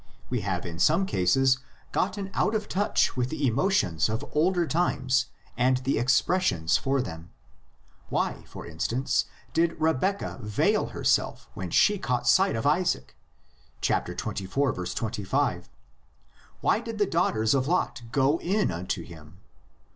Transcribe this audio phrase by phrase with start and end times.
[0.31, 1.59] We have in some cases
[1.91, 7.03] got ten out of touch with the emotions of older times and the expressions for
[7.03, 7.29] them.
[8.09, 12.85] Why, for instance, did Rebeccah veil herself when she caught sight of LITERARY FORM OF
[12.87, 12.97] THE
[13.93, 14.21] LEGENDS.
[14.23, 14.65] 63 Isaac?
[14.71, 14.95] (xxiv.
[14.95, 15.69] 25.)
[16.61, 19.37] Why did the daughters of Lot go in unto him?